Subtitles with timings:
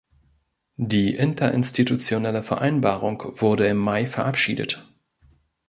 [0.81, 4.83] Die interinstitutionelle Vereinbarung wurde im Mai verabschiedet.